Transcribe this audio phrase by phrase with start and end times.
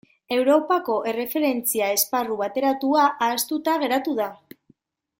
[0.35, 4.35] Europako Erreferentzia Esparru Bateratua ahaztuta geratu da.